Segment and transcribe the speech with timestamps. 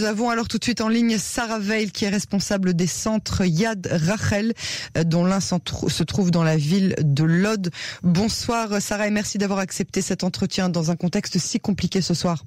[0.00, 3.44] Nous avons alors tout de suite en ligne Sarah Veil, qui est responsable des centres
[3.44, 4.54] Yad Rachel,
[4.96, 7.70] euh, dont l'un se trouve dans la ville de Lod.
[8.02, 12.44] Bonsoir Sarah et merci d'avoir accepté cet entretien dans un contexte si compliqué ce soir.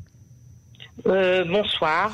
[1.05, 2.11] Euh, bonsoir.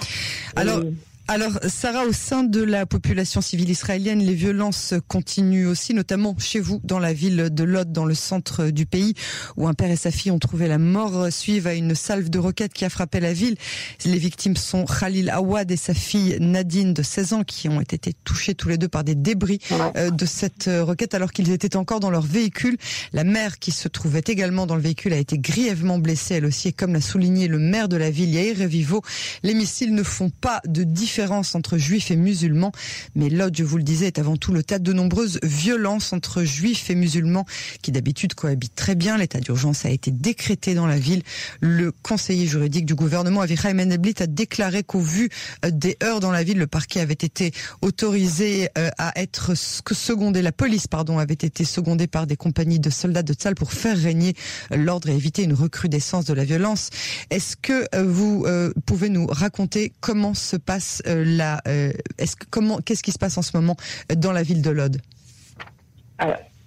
[0.58, 0.92] Alors, euh,
[1.30, 6.60] alors, Sarah, au sein de la population civile israélienne, les violences continuent aussi, notamment chez
[6.60, 9.14] vous, dans la ville de Lod, dans le centre du pays,
[9.56, 12.40] où un père et sa fille ont trouvé la mort suite à une salve de
[12.40, 13.58] roquettes qui a frappé la ville.
[14.06, 18.12] Les victimes sont Khalil Awad et sa fille Nadine, de 16 ans, qui ont été
[18.24, 19.60] touchés tous les deux par des débris
[19.98, 22.76] euh, de cette roquette alors qu'ils étaient encore dans leur véhicule.
[23.14, 26.70] La mère, qui se trouvait également dans le véhicule, a été grièvement blessée, elle aussi,
[26.70, 29.04] et comme l'a souligné le maire de la ville, Yair Revivo,
[29.44, 32.72] les missiles ne font pas de différence entre juifs et musulmans.
[33.16, 36.44] Mais Lod, je vous le disais, est avant tout le tas de nombreuses violences entre
[36.44, 37.46] juifs et musulmans
[37.82, 39.18] qui d'habitude cohabitent très bien.
[39.18, 41.22] L'état d'urgence a été décrété dans la ville.
[41.60, 45.30] Le conseiller juridique du gouvernement, Avichai Meneblit, a déclaré qu'au vu
[45.66, 47.52] euh, des heures dans la ville, le parquet avait été
[47.82, 52.90] autorisé euh, à être secondé, la police, pardon, avait été secondée par des compagnies de
[52.90, 54.36] soldats de salle pour faire régner
[54.72, 56.90] l'ordre et éviter une recrudescence de la violence.
[57.30, 58.46] Est-ce que euh, vous
[58.86, 63.38] pouvez nous raconter comment se passe la, euh, est-ce que, comment, qu'est-ce qui se passe
[63.38, 63.76] en ce moment
[64.16, 65.02] dans la ville de Lod?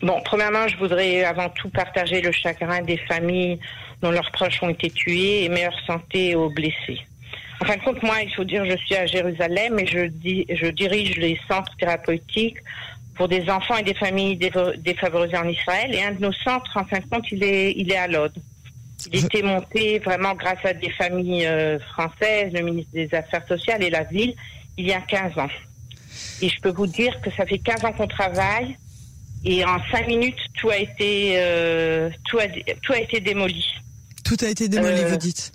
[0.02, 3.58] Bon, premièrement, je voudrais avant tout partager le chagrin des familles
[4.00, 7.00] dont leurs proches ont été tués et meilleure santé aux blessés.
[7.60, 10.08] En fin de compte, moi, il faut dire, je suis à Jérusalem et je,
[10.56, 12.58] je dirige les centres thérapeutiques
[13.14, 15.94] pour des enfants et des familles défavorisées en Israël.
[15.94, 18.32] Et un de nos centres, en fin de compte, il est, il est à Lod.
[19.11, 23.83] Il était monté vraiment grâce à des familles euh, françaises, le ministre des Affaires sociales
[23.83, 24.34] et la ville,
[24.77, 25.48] il y a 15 ans.
[26.41, 28.77] Et je peux vous dire que ça fait 15 ans qu'on travaille
[29.45, 32.47] et en 5 minutes, tout a été, euh, tout, a,
[32.83, 33.67] tout a été démoli.
[34.25, 35.53] Tout a été démoli, euh, vous dites?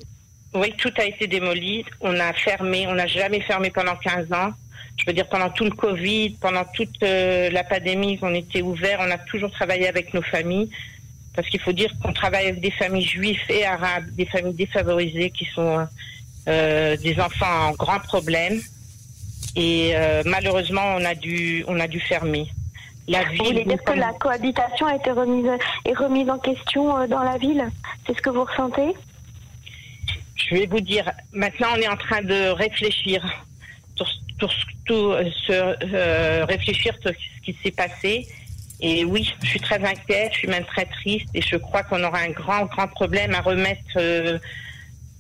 [0.54, 1.86] Oui, tout a été démoli.
[2.02, 4.52] On a fermé, on n'a jamais fermé pendant 15 ans.
[4.98, 9.12] Je veux dire, pendant tout le Covid, pendant toute la pandémie, on était ouvert, on
[9.12, 10.70] a toujours travaillé avec nos familles
[11.38, 15.30] parce qu'il faut dire qu'on travaille avec des familles juives et arabes, des familles défavorisées
[15.30, 15.88] qui sont
[16.48, 18.60] euh, des enfants en grand problème.
[19.56, 22.48] Et euh, malheureusement, on a dû, on a dû fermer.
[23.08, 25.46] La ville, vous voulez dire que la cohabitation a été remise,
[25.86, 27.70] est remise en question euh, dans la ville?
[28.08, 28.96] C'est ce que vous ressentez?
[30.36, 33.24] Je vais vous dire, maintenant on est en train de réfléchir
[34.40, 34.50] sur,
[34.88, 35.12] tout,
[36.48, 38.28] réfléchir sur ce qui s'est passé
[38.80, 42.04] et oui, je suis très inquiète, je suis même très triste et je crois qu'on
[42.04, 44.38] aura un grand, grand problème à remettre, euh,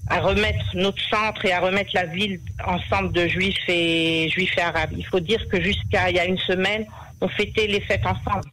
[0.09, 4.61] à remettre notre centre et à remettre la ville ensemble de juifs et juifs et
[4.61, 4.91] arabes.
[4.95, 6.85] Il faut dire que jusqu'à il y a une semaine,
[7.19, 8.45] on fêtait les fêtes ensemble.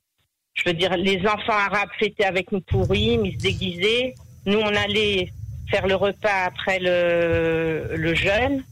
[0.54, 4.14] Je veux dire, les enfants arabes fêtaient avec nous pourris, ils se déguisaient.
[4.46, 5.32] Nous, on allait
[5.70, 8.64] faire le repas après le, le jeûne.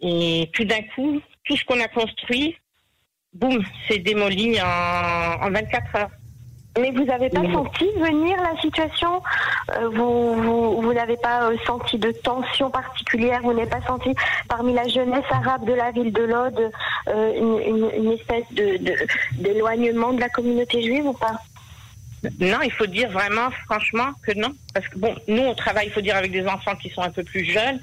[0.00, 2.56] Et tout d'un coup, tout ce qu'on a construit,
[3.34, 6.10] boum, c'est démoli en, 24 heures.
[6.78, 9.22] Mais vous n'avez pas senti venir la situation
[9.76, 14.14] euh, Vous, vous, n'avez pas euh, senti de tension particulière Vous n'avez pas senti
[14.48, 16.70] parmi la jeunesse arabe de la ville de Lod
[17.08, 18.78] euh, une, espèce de,
[19.32, 21.42] d'éloignement de, la communauté juive ou pas?
[22.40, 24.54] Non, il faut dire vraiment, franchement, que non.
[24.72, 27.10] Parce que bon, nous, on travaille, il faut dire, avec des enfants qui sont un
[27.10, 27.80] peu plus jeunes,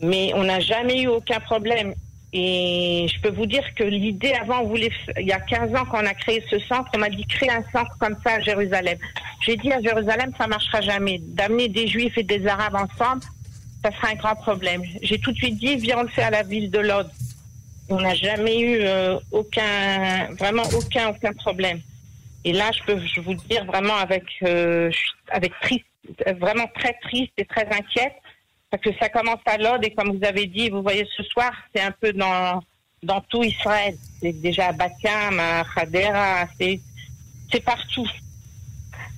[0.00, 1.92] mais on n'a jamais eu aucun problème.
[2.32, 5.86] Et je peux vous dire que l'idée, avant, on voulait, il y a 15 ans
[5.86, 8.98] qu'on a créé ce centre, on m'a dit créer un centre comme ça à Jérusalem.
[9.40, 11.20] J'ai dit à Jérusalem, ça marchera jamais.
[11.22, 13.22] D'amener des juifs et des arabes ensemble,
[13.82, 14.82] ça sera un grand problème.
[15.02, 17.08] J'ai tout de suite dit, viens, on le fait à la ville de Lod.
[17.88, 21.80] On n'a jamais eu euh, aucun, vraiment aucun, aucun problème.
[22.44, 24.90] Et là, je peux je vous dire vraiment avec, euh,
[25.30, 25.86] avec triste,
[26.38, 28.12] vraiment très triste et très inquiète
[28.70, 31.52] parce que ça commence à l'ordre et comme vous avez dit, vous voyez ce soir,
[31.74, 32.62] c'est un peu dans
[33.02, 33.94] dans tout Israël.
[34.20, 36.80] C'est déjà à Batam, à Hadera, c'est
[37.50, 38.06] c'est partout.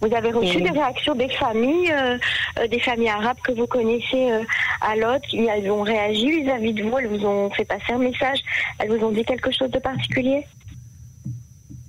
[0.01, 2.17] Vous avez reçu des réactions des familles, euh,
[2.59, 4.45] euh, des familles arabes que vous connaissez euh,
[4.81, 5.23] à Lot.
[5.33, 8.39] Elles ont réagi vis-à-vis de vous, elles vous ont fait passer un message,
[8.79, 10.47] elles vous ont dit quelque chose de particulier?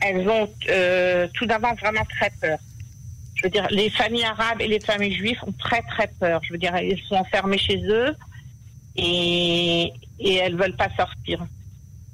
[0.01, 0.49] Elles ont
[1.35, 2.57] tout d'abord vraiment très peur
[3.41, 6.41] je veux dire, les familles arabes et les familles juives ont très très peur.
[6.43, 8.15] Je veux dire, ils sont enfermés chez eux
[8.95, 11.43] et, et elles veulent pas sortir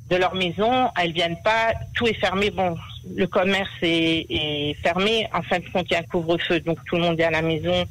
[0.09, 0.89] de leur maison.
[0.97, 1.73] Elles viennent pas.
[1.95, 2.49] Tout est fermé.
[2.49, 2.77] Bon,
[3.13, 5.27] le commerce est, fermé.
[5.33, 7.31] En fin de compte, il y a un couvre-feu, donc tout le monde est à
[7.31, 7.83] la maison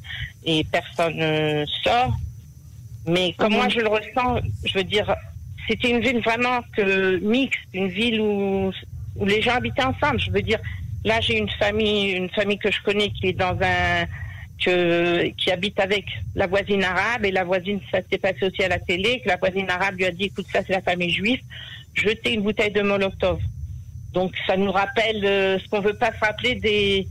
[0.43, 2.13] et personne ne sort.
[3.05, 5.15] Mais comme moi je le ressens, je veux dire,
[5.69, 8.71] c'était une ville vraiment que mixte, une ville où,
[9.15, 10.19] où les gens habitaient ensemble.
[10.19, 10.59] Je veux dire,
[11.07, 14.05] Là, j'ai une famille, une famille que je connais qui est dans un,
[14.63, 16.03] que, qui habite avec
[16.35, 19.37] la voisine arabe et la voisine, ça s'est passé aussi à la télé, que la
[19.37, 21.39] voisine arabe lui a dit, écoute, ça c'est la famille juive,
[21.93, 23.39] jetez une bouteille de Molotov.
[24.11, 27.07] Donc ça nous rappelle euh, ce qu'on veut pas se rappeler des,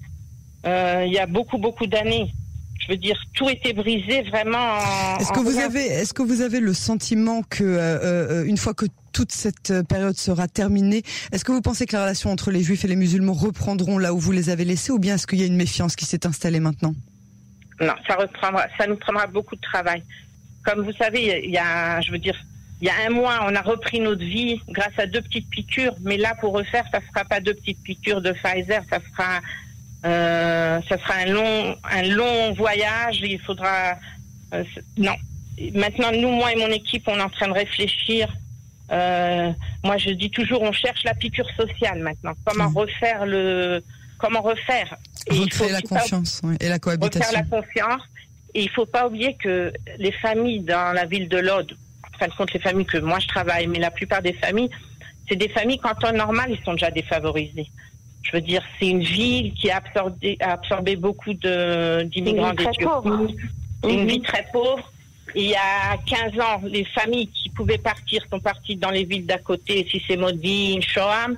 [0.67, 2.31] euh, il y a beaucoup beaucoup d'années.
[2.79, 4.79] Je veux dire, tout était brisé vraiment.
[5.19, 8.85] Est-ce que vous avez, est-ce que vous avez le sentiment que euh, une fois que
[9.17, 11.03] toute cette période sera terminée,
[11.33, 14.13] est-ce que vous pensez que la relation entre les juifs et les musulmans reprendront là
[14.13, 16.27] où vous les avez laissés, ou bien est-ce qu'il y a une méfiance qui s'est
[16.27, 16.95] installée maintenant?
[17.81, 20.03] Non, ça reprendra, ça nous prendra beaucoup de travail.
[20.67, 22.37] Comme vous savez, il y a, je veux dire,
[22.83, 25.95] il y a un mois, on a repris notre vie grâce à deux petites piqûres,
[26.03, 29.41] mais là, pour refaire, ça sera pas deux petites piqûres de Pfizer, ça sera,
[30.05, 33.21] euh, ça sera un long, un long voyage.
[33.23, 33.97] Il faudra,
[34.53, 34.63] euh,
[34.99, 35.17] non.
[35.73, 38.29] Maintenant, nous, moi et mon équipe, on est en train de réfléchir.
[38.93, 39.53] Euh,
[39.85, 42.33] moi, je dis toujours, on cherche la piqûre sociale maintenant.
[42.45, 42.77] Comment mmh.
[42.77, 43.83] refaire le,
[44.19, 44.97] comment refaire
[45.31, 47.21] et Recréer la confiance et la cohabitation.
[47.21, 48.03] Refaire la confiance.
[48.55, 52.29] Et il faut pas oublier que les familles dans la ville de Lode, en fin
[52.29, 54.71] de compte les familles que moi je travaille, mais la plupart des familles,
[55.29, 57.69] c'est des familles qu'en temps normal, ils sont déjà défavorisés.
[58.23, 63.37] Je veux dire, c'est une ville qui a absorbé, a absorbé beaucoup d'immigrants d'Éthiopie.
[63.87, 64.91] Une vie très pauvre.
[65.37, 69.27] Il y a 15 ans, les familles qui pouvaient partir sont parties dans les villes
[69.27, 71.37] d'à côté, si c'est Modine, Shoham.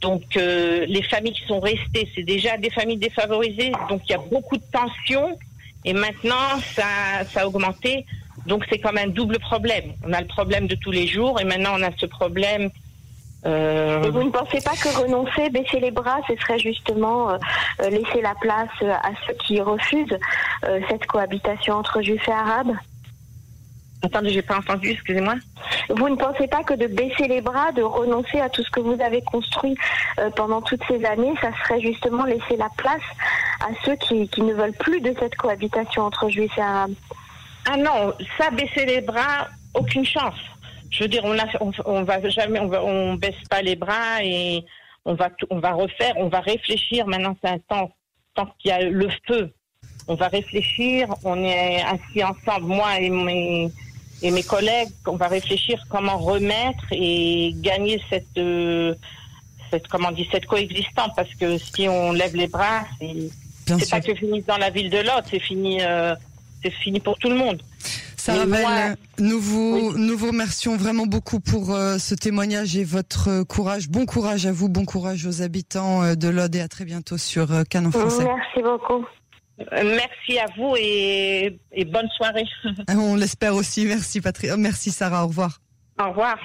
[0.00, 4.14] Donc euh, les familles qui sont restées, c'est déjà des familles défavorisées, donc il y
[4.14, 5.38] a beaucoup de tensions
[5.84, 6.84] et maintenant ça,
[7.36, 8.04] a augmenté.
[8.46, 9.92] Donc c'est comme un double problème.
[10.04, 12.70] On a le problème de tous les jours et maintenant on a ce problème.
[13.46, 14.10] Euh...
[14.10, 17.38] Vous ne pensez pas que renoncer, baisser les bras, ce serait justement euh,
[17.90, 20.18] laisser la place à ceux qui refusent
[20.64, 22.72] euh, cette cohabitation entre juifs et arabes?
[24.02, 25.34] Attendez, j'ai pas entendu, excusez-moi.
[25.90, 28.80] Vous ne pensez pas que de baisser les bras, de renoncer à tout ce que
[28.80, 29.76] vous avez construit
[30.18, 33.02] euh, pendant toutes ces années, ça serait justement laisser la place
[33.60, 36.94] à ceux qui, qui ne veulent plus de cette cohabitation entre juifs et arabes?
[37.70, 40.38] Ah non, ça, baisser les bras, aucune chance.
[40.90, 44.64] Je veux dire, on, a, va jamais, on, on baisse pas les bras et
[45.04, 47.06] on va, on va refaire, on va réfléchir.
[47.06, 47.92] Maintenant, c'est un temps,
[48.34, 49.52] tant qu'il y a le feu,
[50.08, 51.08] on va réfléchir.
[51.22, 53.70] On est assis ensemble, moi et mes
[54.22, 58.94] et mes collègues, on va réfléchir comment remettre et gagner cette, euh,
[59.70, 61.10] cette comment dit, cette coexistence.
[61.16, 62.84] Parce que si on lève les bras,
[63.66, 66.14] c'est pas que fini dans la ville de l'autre, c'est fini, euh,
[66.62, 67.62] c'est fini pour tout le monde.
[68.16, 73.44] Sarah Bell, nous vous, nous vous remercions vraiment beaucoup pour euh, ce témoignage et votre
[73.44, 73.88] courage.
[73.88, 77.48] Bon courage à vous, bon courage aux habitants de l'Aude et à très bientôt sur
[77.70, 78.24] Canon Français.
[78.24, 79.06] Merci beaucoup.
[79.72, 82.46] Merci à vous et, bonne soirée.
[82.88, 83.84] On l'espère aussi.
[83.86, 84.50] Merci Patrick.
[84.52, 85.24] Oh, merci Sarah.
[85.24, 85.60] Au revoir.
[86.00, 86.38] Au revoir.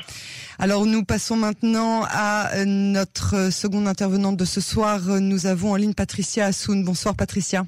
[0.60, 5.00] Alors nous passons maintenant à notre seconde intervenante de ce soir.
[5.02, 6.84] Nous avons en ligne Patricia Assoun.
[6.84, 7.66] Bonsoir Patricia.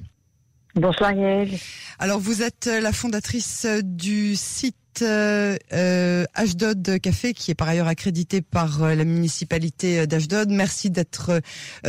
[0.74, 1.50] Bonsoir Yael.
[1.98, 7.86] Alors vous êtes la fondatrice du site euh, euh, Ashdod Café, qui est par ailleurs
[7.86, 10.50] accrédité par euh, la municipalité d'Ashdod.
[10.50, 11.40] Merci d'être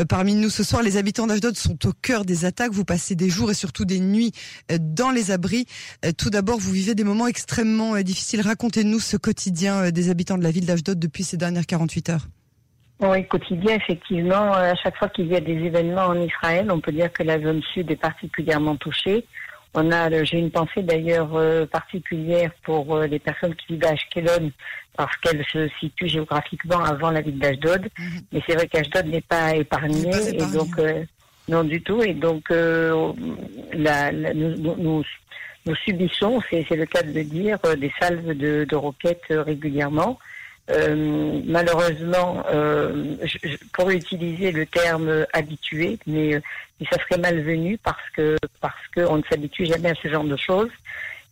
[0.08, 0.84] parmi nous ce soir.
[0.84, 2.72] Les habitants d'Ashdod sont au cœur des attaques.
[2.72, 4.32] Vous passez des jours et surtout des nuits
[4.80, 5.66] dans les abris.
[6.18, 8.42] Tout d'abord, vous vivez des moments extrêmement difficiles.
[8.42, 12.28] Racontez-nous ce quotidien des habitants de la ville d'Ashdod depuis ces dernières 48 heures.
[13.02, 14.52] Oui, quotidien, effectivement.
[14.54, 17.40] À chaque fois qu'il y a des événements en Israël, on peut dire que la
[17.42, 19.26] zone sud est particulièrement touchée.
[19.74, 23.90] On a, j'ai une pensée d'ailleurs euh, particulière pour euh, les personnes qui vivent à
[23.90, 24.52] Ashkelon
[24.98, 27.88] parce qu'elle se situe géographiquement avant la ville d'Ashdod.
[27.98, 28.22] Mhm.
[28.32, 31.04] Mais c'est vrai qu'Ashdod n'est pas épargné et donc euh,
[31.48, 32.02] non du tout.
[32.02, 35.04] Et donc la, nous, nous,
[35.66, 40.18] nous, subissons, c'est, le cas de le dire, des salves de, de roquettes régulièrement.
[40.72, 46.42] Euh, malheureusement, euh, je, pour utiliser le terme habitué, mais, euh,
[46.80, 50.38] mais, ça serait malvenu parce que parce qu'on ne s'habitue jamais à ce genre de
[50.38, 50.70] choses.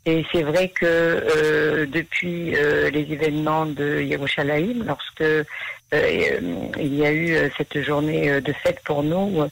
[0.06, 5.46] Et c'est vrai que depuis les événements de Yerushalayim, lorsque
[5.92, 9.50] il y a eu cette journée de fête pour nous,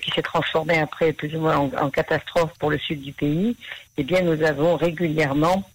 [0.00, 3.56] qui s'est transformée après plus ou moins en, catastrophe pour le sud du pays,
[3.96, 5.68] eh bien nous avons régulièrement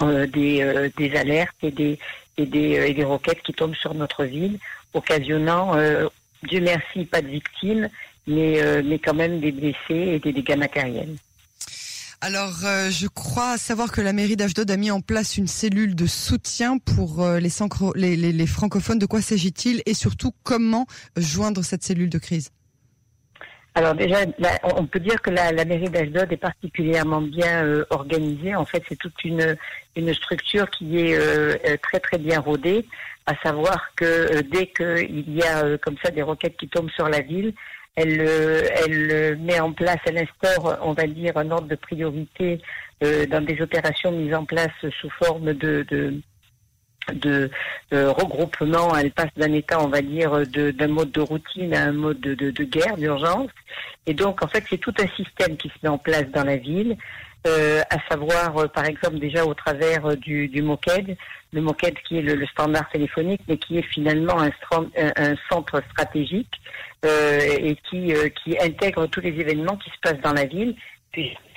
[0.00, 1.98] des alertes et des,
[2.36, 4.58] et des, euh, et des roquettes qui tombent sur notre ville,
[4.94, 6.08] occasionnant, euh,
[6.48, 7.88] Dieu merci, pas de victimes,
[8.26, 11.16] mais, euh, mais quand même des blessés et des dégâts matériels.
[12.22, 16.06] Alors, je crois savoir que la mairie d'Ashdod a mis en place une cellule de
[16.06, 18.98] soutien pour les francophones.
[18.98, 22.50] De quoi s'agit-il et surtout comment joindre cette cellule de crise?
[23.76, 24.20] Alors déjà,
[24.62, 28.54] on peut dire que la, mairie d'Ashdod est particulièrement bien euh, organisée.
[28.54, 29.54] En fait, c'est toute une,
[29.96, 32.86] une structure qui est euh, euh, très très bien rodée,
[33.26, 37.20] à savoir que dès qu'il y a comme ça des roquettes qui tombent sur la
[37.20, 37.52] ville,
[37.96, 38.22] elle,
[38.86, 42.62] elle met en place, elle instaure, on va dire, un ordre de priorité
[43.02, 46.18] dans des opérations mises en place sous forme de
[47.14, 47.50] de
[47.92, 52.20] regroupement, elle passe d'un état, on va dire, d'un mode de routine à un mode
[52.20, 53.50] de, de, de guerre, d'urgence.
[54.06, 56.56] Et donc, en fait, c'est tout un système qui se met en place dans la
[56.56, 56.96] ville,
[57.46, 61.16] euh, à savoir, euh, par exemple, déjà au travers euh, du, du MOCED,
[61.52, 64.50] le MOCED qui est le, standard téléphonique, mais qui est finalement un,
[64.96, 66.60] un centre stratégique
[67.04, 70.74] euh, et qui, qui intègre tous les événements qui se passent dans la ville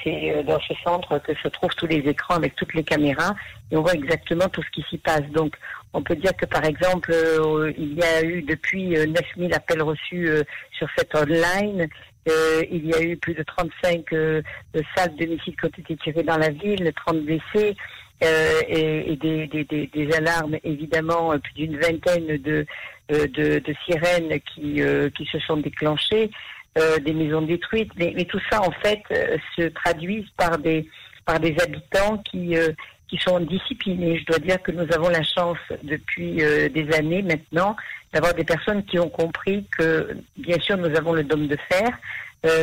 [0.04, 3.36] c'est euh, dans ce centre que se trouvent tous les écrans avec toutes les caméras
[3.72, 5.24] et on voit exactement tout ce qui s'y passe.
[5.32, 5.56] Donc,
[5.94, 9.82] on peut dire que par exemple, euh, il y a eu depuis 9000 euh, appels
[9.82, 10.30] reçus
[10.72, 11.88] sur cette online.
[12.72, 14.06] il y a eu plus de 35
[14.96, 17.76] salles de missiles qui ont été tirées dans la ville, 30 blessés.
[18.22, 22.66] et, des, alarmes, évidemment, plus d'une vingtaine de,
[23.86, 26.30] sirènes qui se sont déclenchées.
[26.78, 30.88] Euh, des maisons détruites, mais, mais, tout ça en fait euh, se traduit par des
[31.26, 32.70] par des habitants qui euh,
[33.08, 34.20] qui sont disciplinés.
[34.20, 37.76] Je dois dire que nous avons la chance depuis des années maintenant
[38.14, 41.90] d'avoir des personnes qui ont compris que bien sûr nous avons le dôme de fer,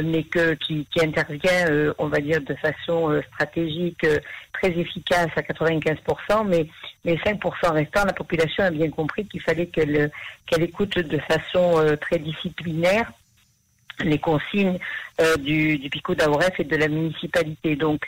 [0.05, 4.07] mais que qui, qui intervient, on va dire, de façon stratégique
[4.53, 6.69] très efficace à 95%, mais
[7.05, 10.13] les 5% restants, la population a bien compris qu'il fallait qu'elle
[10.47, 13.11] qu'elle écoute de façon très disciplinaire
[14.05, 14.79] les consignes
[15.21, 17.77] euh, du, du Pico d'Auref et de la municipalité.
[17.77, 18.03] Donc,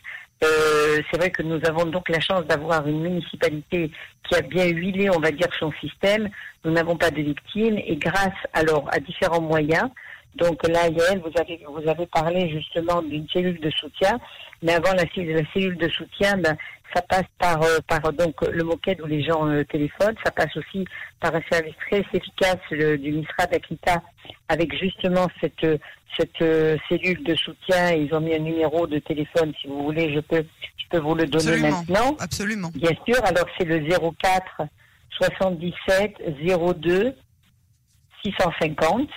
[0.45, 3.91] euh, c'est vrai que nous avons donc la chance d'avoir une municipalité
[4.25, 6.29] qui a bien huilé, on va dire, son système.
[6.65, 9.91] Nous n'avons pas de victimes et grâce alors à différents moyens.
[10.37, 14.19] Donc là, Yael, vous avez vous avez parlé justement d'une cellule de soutien,
[14.63, 16.57] mais avant la, la cellule de soutien, ben,
[16.95, 20.15] ça passe par, euh, par donc le moquette où les gens euh, téléphonent.
[20.25, 20.85] Ça passe aussi
[21.21, 24.03] par un service très efficace du ministère d'Aquita
[24.49, 25.67] avec justement cette
[26.17, 27.93] cette euh, cellule de soutien.
[27.93, 30.45] Ils ont mis un numéro de téléphone, si vous voulez, je peux
[30.77, 32.17] je peux vous le donner maintenant.
[32.19, 32.71] Absolument.
[32.75, 33.23] Bien sûr.
[33.25, 34.63] Alors c'est le 04
[35.11, 36.15] 77
[36.77, 37.15] 02
[38.25, 39.09] 650.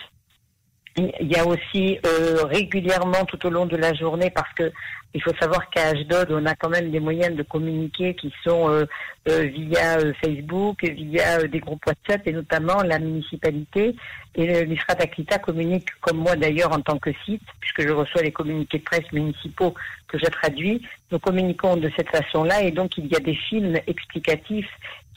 [0.97, 4.71] Il y a aussi euh, régulièrement tout au long de la journée, parce que
[5.13, 8.69] il faut savoir qu'à Ashdod, on a quand même des moyens de communiquer qui sont
[8.69, 8.85] euh,
[9.27, 13.93] euh, via Facebook, via des groupes WhatsApp et notamment la municipalité.
[14.35, 18.21] Et le Misrat Akita communique, comme moi d'ailleurs en tant que site, puisque je reçois
[18.21, 19.73] les communiqués de presse municipaux
[20.07, 20.81] que je traduis.
[21.11, 24.69] Nous communiquons de cette façon-là et donc il y a des films explicatifs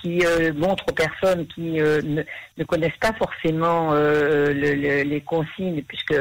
[0.04, 6.14] qui euh, montre aux personnes qui euh, ne, connaissent pas forcément euh, les consignes, puisque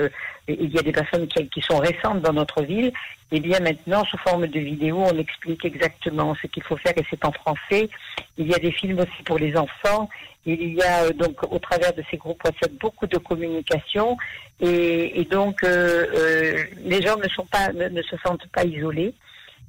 [0.48, 2.88] il y a des personnes qui, sont récentes dans notre ville,
[3.32, 6.94] et eh bien maintenant, sous forme de vidéo, on explique exactement ce qu'il faut faire,
[6.96, 7.90] et c'est en français.
[8.38, 10.10] Il y a des films aussi pour les enfants.
[10.46, 14.18] Il y a donc au travers de ces groupes WhatsApp beaucoup de communication,
[14.62, 19.14] et, donc les gens ne sont pas, ne se sentent pas isolés.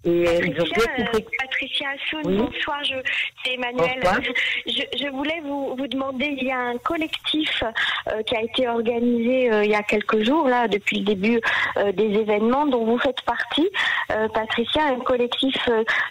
[0.07, 0.55] Et
[1.39, 1.87] Patricia,
[2.25, 2.83] bonsoir,
[3.43, 4.01] c'est Emmanuel.
[4.67, 7.63] Je, je, voulais vous, vous, demander, il y a un collectif
[8.09, 11.41] euh, qui a été organisé euh, il y a quelques jours, là, depuis le début
[11.79, 13.69] euh, des événements, dont vous faites partie.
[14.35, 15.57] Patricia, un collectif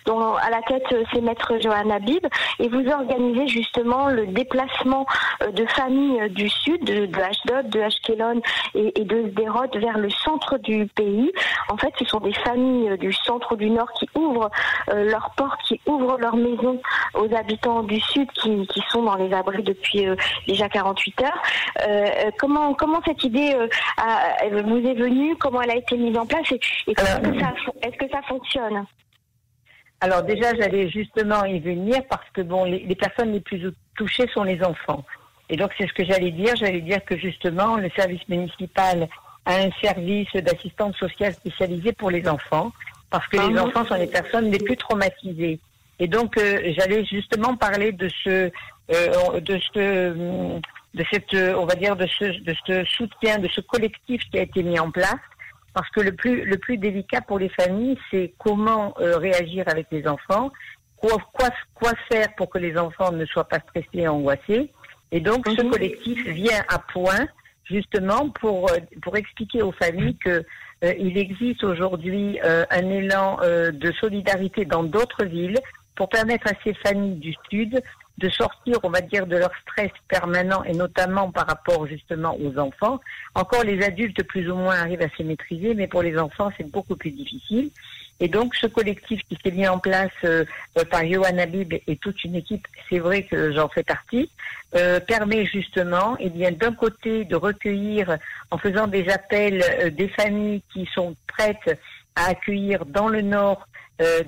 [0.05, 0.83] dont à la tête
[1.13, 2.25] c'est Maître Johanna Bib,
[2.59, 5.05] et vous organisez justement le déplacement
[5.51, 8.41] de familles du sud, de, de Ashdod, de Ashkelon
[8.73, 11.31] et, et de Sderot vers le centre du pays.
[11.69, 14.49] En fait, ce sont des familles du centre du nord qui ouvrent
[14.89, 16.81] euh, leurs portes, qui ouvrent leurs maisons
[17.13, 20.15] aux habitants du Sud qui, qui sont dans les abris depuis euh,
[20.47, 21.41] déjà 48 heures.
[21.87, 23.55] Euh, comment, comment cette idée
[24.63, 25.35] vous est venue?
[25.37, 26.51] Comment elle a été mise en place?
[26.51, 26.59] Et,
[26.91, 28.85] est-ce que, ça, fonctionne?
[30.01, 34.27] Alors déjà, j'allais justement y venir parce que bon, les, les, personnes les plus touchées
[34.33, 35.03] sont les enfants.
[35.49, 36.55] Et donc c'est ce que j'allais dire.
[36.55, 39.07] J'allais dire que justement, le service municipal
[39.45, 42.71] a un service d'assistance sociale spécialisé pour les enfants
[43.13, 45.59] parce que les enfants sont les personnes les plus traumatisées.
[45.99, 48.49] Et donc, euh, j'allais justement parler de ce,
[48.91, 50.57] euh, de ce,
[50.95, 54.41] de cette, on va dire, de ce, de ce soutien, de ce collectif qui a
[54.41, 55.21] été mis en place.
[55.75, 59.85] Parce que le plus, le plus délicat pour les familles, c'est comment euh, réagir avec
[59.91, 60.51] les enfants,
[60.97, 64.71] quoi, quoi, quoi faire pour que les enfants ne soient pas stressés et angoissés.
[65.11, 65.69] Et donc, ce mhm.
[65.69, 67.27] collectif vient à point,
[67.65, 68.71] justement, pour,
[69.03, 70.43] pour expliquer aux familles que
[70.99, 75.59] il existe aujourd'hui euh, un élan euh, de solidarité dans d'autres villes
[75.95, 77.81] pour permettre à ces familles du Sud
[78.17, 82.59] de sortir, on va dire, de leur stress permanent et notamment par rapport justement aux
[82.59, 82.99] enfants.
[83.33, 86.69] Encore les adultes plus ou moins arrivent à se maîtriser, mais pour les enfants c'est
[86.69, 87.71] beaucoup plus difficile.
[88.19, 90.45] Et donc, ce collectif qui s'est mis en place euh,
[90.77, 94.29] euh, par Johan Habib et toute une équipe, c'est vrai que j'en fais partie,
[94.75, 98.17] euh, permet justement, eh bien, d'un côté, de recueillir,
[98.51, 101.79] en faisant des appels, des familles qui sont prêtes
[102.15, 103.67] à accueillir dans le Nord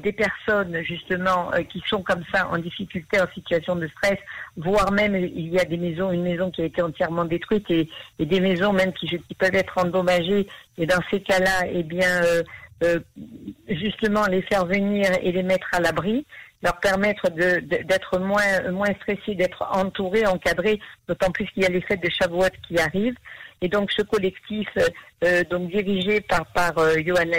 [0.01, 4.19] des personnes justement qui sont comme ça en difficulté, en situation de stress,
[4.55, 7.89] voire même il y a des maisons, une maison qui a été entièrement détruite et,
[8.19, 10.47] des maisons même qui, qui, peuvent être endommagées.
[10.77, 12.43] Et dans ces cas-là, eh bien, euh,
[13.67, 16.25] justement les faire venir et les mettre à l'abri,
[16.61, 21.81] leur permettre d'être moins, moins stressés, d'être entourés, encadrés, d'autant plus qu'il y a les
[21.81, 23.17] fêtes de Shavuot qui arrivent.
[23.61, 24.67] Et donc ce collectif,
[25.23, 27.31] euh, donc dirigé par, par euh, Johan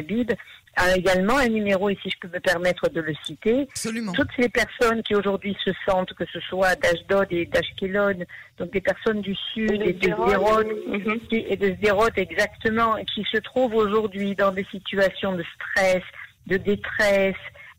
[0.76, 3.62] a également un numéro, et si je peux me permettre de le citer.
[3.62, 4.12] Absolument.
[4.12, 8.24] Toutes ces personnes qui aujourd'hui se sentent, que ce soit d'Ashdod et d'Ashkelon,
[8.58, 11.20] donc des personnes du Sud et de Sderot, mhm.
[11.30, 16.02] et de Sderot exactement, qui se trouvent aujourd'hui dans des situations de stress,
[16.46, 17.34] de détresse,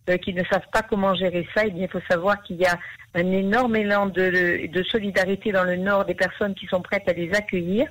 [0.09, 2.65] euh, qui ne savent pas comment gérer ça, eh bien, il faut savoir qu'il y
[2.65, 2.79] a
[3.13, 7.13] un énorme élan de, de, solidarité dans le Nord des personnes qui sont prêtes à
[7.13, 7.87] les accueillir,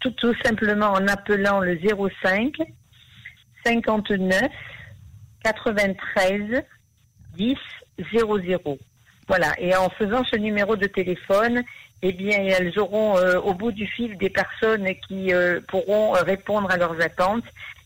[0.00, 2.54] tout, tout simplement en appelant le 05
[3.64, 4.50] 59
[5.42, 6.64] 93
[7.36, 7.56] 10
[8.12, 8.78] 00.
[9.28, 9.54] Voilà.
[9.58, 11.62] Et en faisant ce numéro de téléphone,
[12.02, 16.70] eh bien, elles auront euh, au bout du fil des personnes qui euh, pourront répondre
[16.70, 17.44] à leurs attentes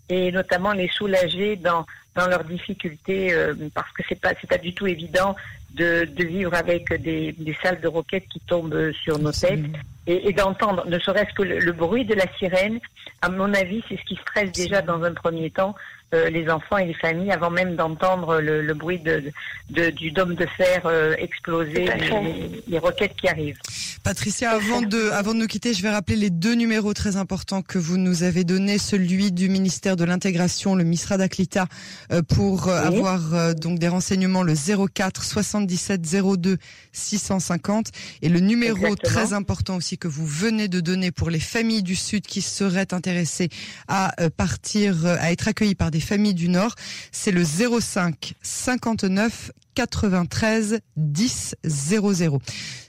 [0.08, 4.58] et notamment les soulager dans dans leurs difficultés euh, parce que c'est pas c'est pas
[4.58, 5.34] du tout évident
[5.74, 9.64] de, de vivre avec des, des salles de roquettes qui tombent sur nos têtes
[10.06, 12.78] et, et d'entendre ne serait-ce que le, bruit de la sirène
[13.22, 15.74] à mon avis c'est ce qui stresse déjà dans un premier temps
[16.30, 19.22] les enfants et les familles avant même d'entendre le, le, bruit de,
[19.70, 23.58] de, du dôme de fer euh, exploser les, les, roquettes qui arrivent.
[24.02, 27.62] Patricia, avant de, avant de nous quitter, je vais rappeler les deux numéros très importants
[27.62, 31.66] que vous nous avez donnés, celui du ministère de l'intégration, le Misra d'Aklita,
[32.12, 36.02] euh, pour avoir donc des renseignements, le 04 77
[36.38, 36.58] 02
[36.92, 37.86] 650,
[38.22, 41.94] et le numéro très important aussi que vous venez de donner pour les familles du
[41.94, 43.48] Sud qui seraient intéressées
[43.88, 46.74] à partir, à être accueillies par des familles du Nord,
[47.10, 52.38] c'est le 05 59 93 10 00.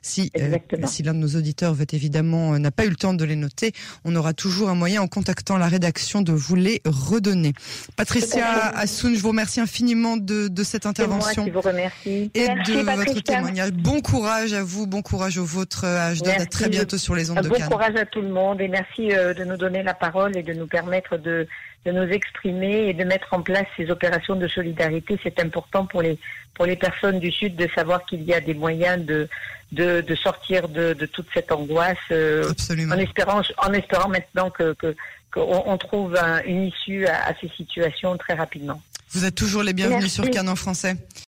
[0.02, 3.16] Si, euh, si l'un de nos auditeurs veut évidemment euh, n'a pas eu le temps
[3.16, 6.82] de les noter, on aura toujours un moyen en contactant la rédaction de vous les
[6.86, 7.54] redonner.
[7.96, 11.42] Patricia Assoun, je vous remercie infiniment de, de cette intervention.
[11.42, 12.32] Moi qui vous remercie.
[12.36, 13.72] Et de votre témoignage.
[13.72, 15.86] Bon courage à vous, bon courage au vôtre.
[15.86, 18.30] Euh, je donne à très bientôt sur les ondes de Bon courage à tout le
[18.30, 21.48] monde et merci de nous donner la parole et de nous permettre de
[21.86, 25.20] de nous exprimer et de mettre en place ces opérations de solidarité.
[25.24, 26.18] C'est important pour les
[26.56, 29.28] pour les personnes du Sud de savoir qu'il y a des moyens de
[29.72, 31.98] de, de sortir de, de, toute cette angoisse.
[32.12, 32.96] Euh, Absolument.
[32.96, 34.76] En espérant en espérant maintenant que
[35.34, 38.82] qu'on on trouve une issue à, à, ces situations très rapidement.
[39.12, 40.96] Vous êtes toujours les bienvenus sur Canon français.